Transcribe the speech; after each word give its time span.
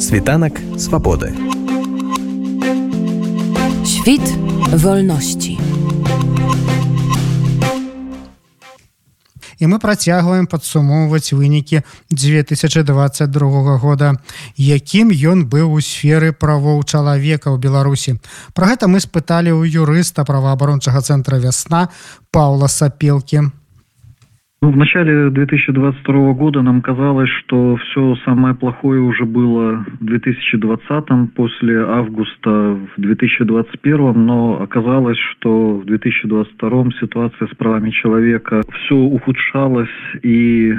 Світанак 0.00 0.60
свабоды. 0.78 1.34
Świt 3.84 4.22
wolności. 4.72 5.58
і 9.60 9.66
мы 9.68 9.78
працягваем 9.78 10.46
падсумоўваць 10.48 11.36
вынікі 11.36 11.82
2022 12.10 13.76
года 13.76 14.16
якім 14.56 15.12
ён 15.12 15.44
быў 15.44 15.76
у 15.76 15.80
сферы 15.84 16.32
правоў 16.32 16.80
чалавека 16.84 17.52
ў 17.52 17.60
беларусі 17.60 18.16
про 18.56 18.72
гэта 18.72 18.88
мы 18.88 19.04
спыталі 19.04 19.52
ў 19.52 19.68
юрыста 19.68 20.24
праваабарончага 20.24 21.04
цэнтра 21.04 21.36
вясна 21.44 21.92
паула 22.32 22.72
сапелкі 22.72 23.52
Ну, 24.62 24.72
в 24.72 24.76
начале 24.76 25.30
2022 25.30 26.34
года 26.34 26.60
нам 26.60 26.82
казалось, 26.82 27.30
что 27.30 27.76
все 27.76 28.14
самое 28.26 28.54
плохое 28.54 29.00
уже 29.00 29.24
было 29.24 29.86
в 29.98 30.04
2020, 30.04 31.34
после 31.34 31.82
августа 31.82 32.50
в 32.50 33.00
2021, 33.00 34.12
но 34.26 34.60
оказалось, 34.60 35.16
что 35.16 35.78
в 35.78 35.86
2022 35.86 36.90
ситуация 37.00 37.48
с 37.48 37.54
правами 37.56 37.88
человека 37.88 38.60
все 38.70 38.96
ухудшалась, 38.96 39.88
и 40.22 40.74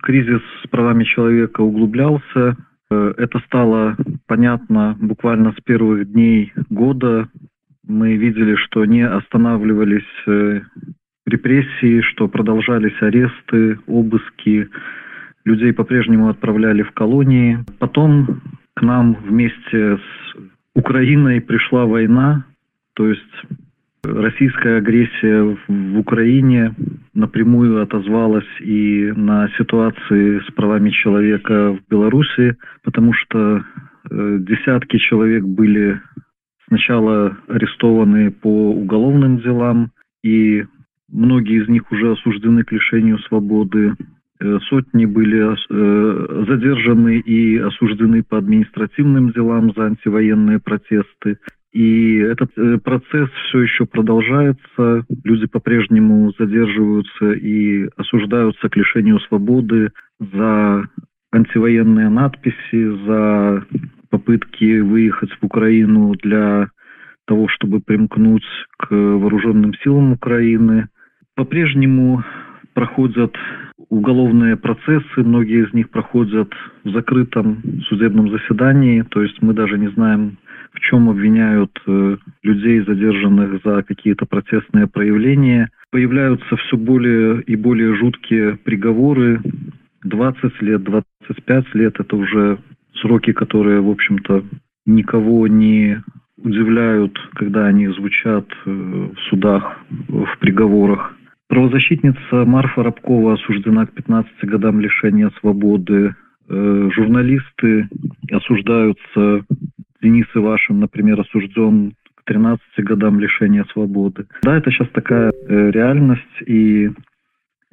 кризис 0.00 0.40
с 0.64 0.68
правами 0.68 1.04
человека 1.04 1.60
углублялся. 1.60 2.56
Э, 2.90 3.12
это 3.18 3.38
стало 3.40 3.98
понятно 4.26 4.96
буквально 4.98 5.52
с 5.52 5.62
первых 5.62 6.10
дней 6.10 6.54
года. 6.70 7.28
Мы 7.86 8.16
видели, 8.16 8.54
что 8.54 8.86
не 8.86 9.06
останавливались 9.06 10.08
э, 10.26 10.62
репрессии, 11.26 12.00
что 12.02 12.28
продолжались 12.28 13.00
аресты, 13.00 13.78
обыски, 13.86 14.68
людей 15.44 15.72
по-прежнему 15.72 16.28
отправляли 16.28 16.82
в 16.82 16.92
колонии. 16.92 17.58
Потом 17.78 18.42
к 18.74 18.82
нам 18.82 19.14
вместе 19.14 19.96
с 19.96 20.36
Украиной 20.74 21.40
пришла 21.40 21.86
война, 21.86 22.44
то 22.94 23.08
есть 23.08 23.22
российская 24.04 24.76
агрессия 24.76 25.56
в 25.68 25.98
Украине 25.98 26.74
напрямую 27.14 27.82
отозвалась 27.82 28.46
и 28.60 29.12
на 29.16 29.48
ситуации 29.56 30.40
с 30.40 30.52
правами 30.52 30.90
человека 30.90 31.72
в 31.72 31.80
Беларуси, 31.90 32.56
потому 32.82 33.12
что 33.14 33.64
э, 34.10 34.38
десятки 34.40 34.98
человек 34.98 35.44
были 35.44 36.00
сначала 36.68 37.36
арестованы 37.48 38.30
по 38.30 38.72
уголовным 38.72 39.38
делам, 39.38 39.90
и 40.22 40.64
Многие 41.10 41.62
из 41.62 41.68
них 41.68 41.90
уже 41.92 42.12
осуждены 42.12 42.64
к 42.64 42.72
лишению 42.72 43.18
свободы. 43.20 43.94
Э, 44.40 44.58
сотни 44.68 45.06
были 45.06 45.54
э, 45.54 46.44
задержаны 46.48 47.18
и 47.18 47.58
осуждены 47.58 48.22
по 48.22 48.38
административным 48.38 49.30
делам 49.30 49.72
за 49.74 49.86
антивоенные 49.86 50.58
протесты. 50.58 51.38
И 51.72 52.16
этот 52.16 52.50
э, 52.56 52.78
процесс 52.78 53.28
все 53.48 53.60
еще 53.60 53.86
продолжается. 53.86 55.04
Люди 55.24 55.46
по-прежнему 55.46 56.32
задерживаются 56.38 57.32
и 57.32 57.88
осуждаются 57.96 58.68
к 58.68 58.76
лишению 58.76 59.20
свободы 59.20 59.90
за 60.18 60.88
антивоенные 61.32 62.08
надписи, 62.08 63.06
за 63.06 63.64
попытки 64.10 64.80
выехать 64.80 65.30
в 65.32 65.44
Украину 65.44 66.14
для 66.22 66.70
того, 67.26 67.48
чтобы 67.48 67.80
примкнуть 67.80 68.46
к 68.78 68.90
вооруженным 68.90 69.74
силам 69.82 70.12
Украины. 70.12 70.88
По-прежнему 71.36 72.24
проходят 72.72 73.36
уголовные 73.90 74.56
процессы, 74.56 75.18
многие 75.18 75.66
из 75.66 75.72
них 75.74 75.90
проходят 75.90 76.50
в 76.82 76.90
закрытом 76.90 77.62
судебном 77.88 78.30
заседании, 78.30 79.02
то 79.02 79.22
есть 79.22 79.40
мы 79.42 79.52
даже 79.52 79.78
не 79.78 79.88
знаем, 79.88 80.38
в 80.72 80.80
чем 80.80 81.10
обвиняют 81.10 81.70
э, 81.86 82.16
людей, 82.42 82.80
задержанных 82.80 83.60
за 83.62 83.82
какие-то 83.82 84.24
протестные 84.24 84.86
проявления. 84.86 85.68
Появляются 85.90 86.56
все 86.56 86.76
более 86.76 87.42
и 87.42 87.54
более 87.54 87.94
жуткие 87.96 88.56
приговоры. 88.56 89.40
20 90.04 90.62
лет, 90.62 90.82
25 90.82 91.74
лет– 91.74 91.96
это 92.00 92.16
уже 92.16 92.58
сроки, 93.00 93.32
которые, 93.32 93.80
в 93.80 93.90
общем-то, 93.90 94.42
никого 94.86 95.46
не 95.48 96.02
удивляют, 96.42 97.18
когда 97.34 97.66
они 97.66 97.88
звучат 97.88 98.46
э, 98.64 98.70
в 98.70 99.18
судах, 99.28 99.78
в 100.08 100.38
приговорах. 100.40 101.14
Правозащитница 101.48 102.44
Марфа 102.44 102.82
Рабкова 102.82 103.34
осуждена 103.34 103.86
к 103.86 103.92
15 103.92 104.32
годам 104.44 104.80
лишения 104.80 105.30
свободы. 105.40 106.14
Э, 106.48 106.88
журналисты 106.92 107.88
осуждаются. 108.30 109.44
Денис 110.02 110.26
Ивашин, 110.34 110.80
например, 110.80 111.20
осужден 111.20 111.94
к 112.16 112.24
13 112.24 112.60
годам 112.78 113.20
лишения 113.20 113.64
свободы. 113.72 114.26
Да, 114.42 114.56
это 114.56 114.70
сейчас 114.70 114.88
такая 114.90 115.32
э, 115.32 115.70
реальность, 115.70 116.42
и 116.46 116.90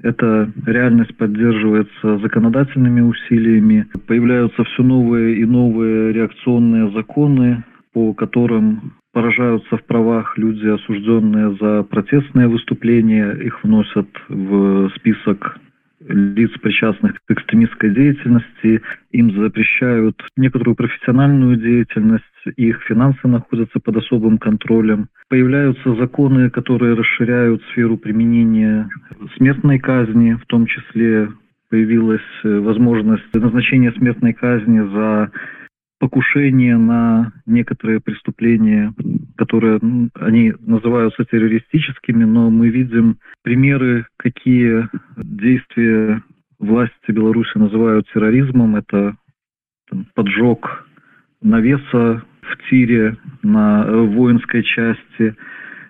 эта 0.02 0.52
реальность 0.66 1.16
поддерживается 1.18 2.20
законодательными 2.20 3.02
усилиями. 3.02 3.88
Появляются 4.08 4.64
все 4.64 4.84
новые 4.84 5.38
и 5.38 5.46
новые 5.46 6.14
реакционные 6.14 6.92
законы, 6.92 7.64
по 7.94 8.14
которым 8.14 8.94
поражаются 9.14 9.78
в 9.78 9.84
правах 9.86 10.38
люди, 10.38 10.68
осужденные 10.68 11.56
за 11.62 11.84
протестные 11.84 12.48
выступления. 12.48 13.32
Их 13.34 13.64
вносят 13.64 14.08
в 14.28 14.90
список 14.98 15.58
лиц, 16.06 16.52
причастных 16.62 17.14
к 17.26 17.32
экстремистской 17.32 17.92
деятельности. 17.92 18.82
Им 19.12 19.32
запрещают 19.40 20.22
некоторую 20.36 20.76
профессиональную 20.76 21.56
деятельность. 21.56 22.24
Их 22.58 22.82
финансы 22.88 23.26
находятся 23.28 23.80
под 23.80 23.98
особым 23.98 24.38
контролем. 24.38 25.08
Появляются 25.30 25.96
законы, 25.96 26.50
которые 26.50 26.96
расширяют 26.96 27.64
сферу 27.72 27.98
применения 27.98 28.90
смертной 29.38 29.80
казни, 29.80 30.34
в 30.34 30.46
том 30.48 30.66
числе 30.66 31.30
появилась 31.70 32.22
возможность 32.44 33.34
назначения 33.34 33.92
смертной 33.94 34.34
казни 34.34 34.80
за 34.80 35.32
покушение 36.04 36.76
на 36.76 37.32
некоторые 37.46 38.02
преступления, 38.02 38.94
которые 39.38 39.80
они 40.16 40.54
называются 40.60 41.24
террористическими, 41.24 42.26
но 42.26 42.50
мы 42.50 42.68
видим 42.68 43.20
примеры, 43.42 44.06
какие 44.18 44.90
действия 45.16 46.22
власти 46.60 46.94
Беларуси 47.08 47.58
называют 47.58 48.06
терроризмом. 48.14 48.76
Это 48.76 49.16
там, 49.90 50.06
поджог 50.14 50.86
навеса 51.42 52.22
в 52.42 52.70
тире 52.70 53.16
на 53.42 53.86
воинской 53.86 54.62
части, 54.64 55.38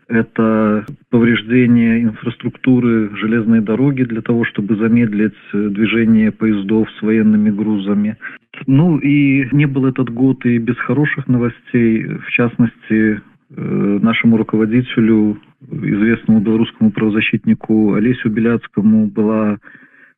это 0.08 0.86
повреждение 1.10 2.04
инфраструктуры 2.04 3.16
железной 3.16 3.62
дороги 3.62 4.04
для 4.04 4.22
того, 4.22 4.44
чтобы 4.46 4.76
замедлить 4.76 5.34
движение 5.54 6.32
поездов 6.32 6.90
с 7.00 7.02
военными 7.02 7.50
грузами. 7.50 8.18
Ну 8.68 8.98
и 8.98 9.48
не 9.52 9.66
был 9.66 9.86
этот 9.86 10.10
год 10.10 10.46
и 10.46 10.58
без 10.58 10.78
хороших 10.78 11.28
новостей. 11.28 12.06
В 12.06 12.30
частности, 12.30 13.22
э, 13.50 14.00
нашему 14.02 14.38
руководителю, 14.38 15.40
известному 15.72 16.40
белорусскому 16.40 16.92
правозащитнику 16.92 17.94
Олесю 17.94 18.30
Беляцкому 18.30 19.08
была 19.08 19.58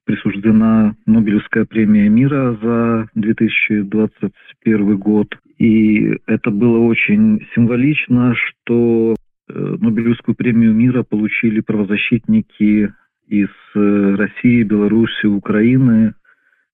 присуждена 0.05 0.95
Нобелевская 1.05 1.65
премия 1.65 2.09
мира 2.09 2.57
за 2.61 3.07
2021 3.15 4.97
год. 4.97 5.35
И 5.57 6.17
это 6.27 6.51
было 6.51 6.79
очень 6.79 7.45
символично, 7.55 8.35
что 8.35 9.13
э, 9.13 9.15
Нобелевскую 9.57 10.35
премию 10.35 10.73
мира 10.73 11.03
получили 11.03 11.61
правозащитники 11.61 12.93
из 13.27 13.49
э, 13.75 14.15
России, 14.15 14.63
Беларуси, 14.63 15.25
Украины, 15.25 16.13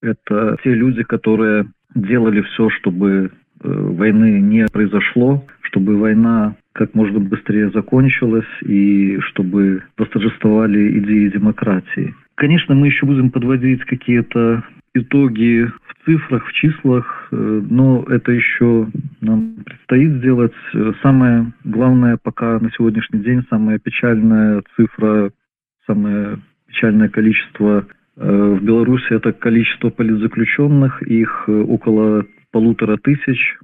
это 0.02 0.58
те 0.64 0.74
люди, 0.74 1.03
которые 1.03 1.68
делали 1.96 2.42
все, 2.42 2.69
чтобы 2.69 3.08
э, 3.12 3.30
войны 3.64 4.42
не 4.42 4.66
произошло, 4.68 5.45
чтобы 5.62 5.98
война 5.98 6.56
как 6.74 6.95
можно 6.95 7.19
быстрее 7.19 7.69
закончилась 7.72 8.48
и 8.63 9.19
чтобы 9.30 9.84
восторжествовали 9.98 11.00
идеи 11.00 11.30
демократии. 11.30 12.16
Конечно, 12.36 12.74
мы 12.74 12.88
еще 12.88 13.06
будем 13.06 13.30
подводить 13.30 13.84
какие-то 13.84 14.63
итоги 14.93 15.65
в 15.65 16.05
цифрах, 16.05 16.45
в 16.47 16.53
числах, 16.53 17.27
э, 17.31 17.35
но 17.69 18.03
это 18.09 18.31
еще 18.31 18.88
нам 19.21 19.55
предстоит 19.65 20.17
сделать. 20.17 20.53
Самое 21.01 21.53
главное 21.63 22.17
пока 22.21 22.59
на 22.59 22.71
сегодняшний 22.71 23.19
день, 23.19 23.43
самая 23.49 23.79
печальная 23.79 24.63
цифра, 24.75 25.31
самое 25.85 26.39
печальное 26.67 27.09
количество 27.09 27.85
Э, 28.17 28.57
в 28.59 28.63
Беларуси 28.63 29.13
это 29.13 29.31
количество 29.33 29.89
политзаключенных, 29.89 31.01
их 31.03 31.45
э, 31.47 31.51
около 31.51 32.25
полутора 32.51 32.97
тысяч, 32.97 33.57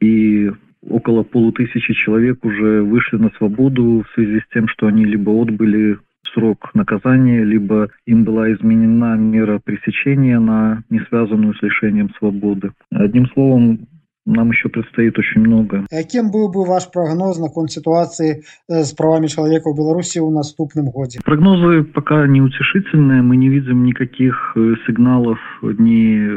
и 0.00 0.50
около 0.82 1.22
полутысячи 1.22 1.92
человек 1.92 2.44
уже 2.44 2.82
вышли 2.82 3.18
на 3.18 3.30
свободу 3.36 4.04
в 4.04 4.14
связи 4.14 4.40
с 4.40 4.52
тем, 4.52 4.66
что 4.68 4.86
они 4.86 5.04
либо 5.04 5.30
отбыли 5.30 5.98
срок 6.34 6.70
наказания, 6.74 7.44
либо 7.44 7.88
им 8.06 8.24
была 8.24 8.52
изменена 8.52 9.16
мера 9.16 9.58
пресечения 9.58 10.38
на 10.38 10.82
не 10.90 11.00
связанную 11.08 11.54
с 11.54 11.62
лишением 11.62 12.10
свободы. 12.18 12.72
Одним 12.90 13.26
словом, 13.28 13.88
нам 14.26 14.50
еще 14.50 14.68
предстоит 14.68 15.18
очень 15.18 15.40
много. 15.40 15.86
Яким 15.90 16.30
был 16.30 16.50
бы 16.50 16.64
ваш 16.64 16.90
прогноз 16.90 17.38
наконт 17.38 17.72
ситуации 17.72 18.44
э, 18.68 18.84
с 18.84 18.92
правами 18.92 19.26
человека 19.26 19.70
в 19.70 19.76
Беларуси 19.76 20.18
в 20.18 20.30
наступном 20.30 20.90
годе? 20.90 21.20
Прогнозы 21.24 21.84
пока 21.84 22.26
неутешительные. 22.26 23.22
Мы 23.22 23.36
не 23.36 23.48
видим 23.48 23.84
никаких 23.84 24.52
э, 24.56 24.74
сигналов 24.86 25.38
ни 25.62 26.28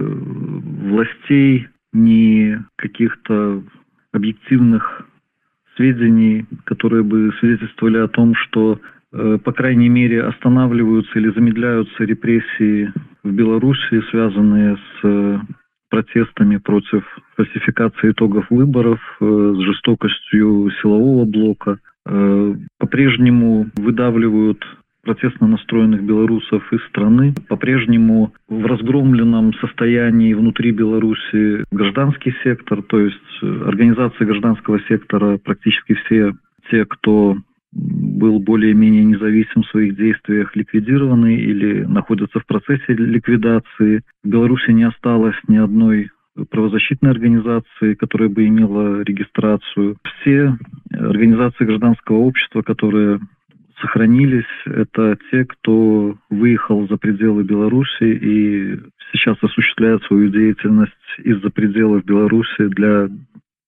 властей, 0.90 1.68
ни 1.92 2.58
каких-то 2.78 3.62
объективных 4.12 5.08
сведений, 5.76 6.46
которые 6.66 7.04
бы 7.04 7.32
свидетельствовали 7.40 7.98
о 7.98 8.08
том, 8.08 8.34
что 8.36 8.80
Э, 8.80 8.93
по 9.14 9.52
крайней 9.52 9.90
мере, 9.90 10.24
останавливаются 10.24 11.20
или 11.20 11.30
замедляются 11.30 12.04
репрессии 12.04 12.92
в 13.24 13.32
Беларуси, 13.32 14.02
связанные 14.10 14.76
с 14.76 15.04
э, 15.04 15.40
протестами 15.90 16.58
против 16.58 17.04
фальсификации 17.36 18.12
итогов 18.12 18.48
выборов, 18.50 19.00
э, 19.22 19.54
с 19.56 19.60
жестокостью 19.62 20.72
силового 20.82 21.26
блока. 21.26 21.80
По-прежнему 22.80 23.68
выдавливают 23.78 24.62
протестно 25.04 25.48
настроенных 25.48 26.04
белорусов 26.04 26.72
из 26.74 26.82
страны. 26.88 27.34
По-прежнему 27.48 28.34
в 28.48 28.66
разгромленном 28.66 29.54
состоянии 29.56 30.34
внутри 30.34 30.72
Беларуси 30.72 31.66
гражданский 31.72 32.34
сектор, 32.44 32.82
то 32.82 33.00
есть 33.00 33.18
организации 33.42 34.26
гражданского 34.26 34.80
сектора, 34.88 35.38
практически 35.38 35.94
все 35.94 36.34
те, 36.72 36.86
кто 36.86 37.38
был 37.74 38.40
более-менее 38.40 39.04
независим 39.04 39.64
в 39.64 39.68
своих 39.68 39.96
действиях, 39.96 40.56
ликвидированы 40.56 41.36
или 41.36 41.84
находятся 41.84 42.40
в 42.40 42.46
процессе 42.46 42.94
ликвидации. 42.94 44.02
В 44.24 44.28
Беларуси 44.28 44.72
не 44.72 44.84
осталось 44.84 45.36
ни 45.48 45.58
одной 45.58 46.10
правозащитной 46.50 47.12
организации, 47.12 47.94
которая 47.94 48.30
бы 48.30 48.48
имела 48.48 49.02
регистрацию. 49.04 49.98
Все 50.04 50.56
организации 50.92 51.66
гражданского 51.66 52.18
общества, 52.18 52.62
которые 52.62 53.20
сохранились, 53.82 54.46
это 54.66 55.18
те, 55.30 55.46
кто 55.46 56.16
выехал 56.30 56.88
за 56.88 56.98
пределы 56.98 57.44
Беларуси 57.44 58.04
и 58.04 58.80
сейчас 59.12 59.38
осуществляет 59.42 60.04
свою 60.04 60.30
деятельность 60.30 60.94
из-за 61.24 61.50
пределов 61.50 62.06
Беларуси 62.06 62.68
для 62.68 63.10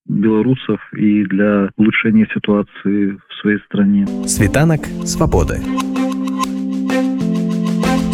белорусов 0.05 0.79
и 0.93 1.23
для 1.25 1.69
улучшения 1.77 2.27
ситуации 2.33 3.17
в 3.27 3.41
своей 3.41 3.59
стране. 3.65 4.07
Світанок 4.27 4.81
свободы. 5.05 5.61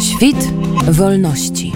Świt 0.00 0.36
wolności. 0.88 1.72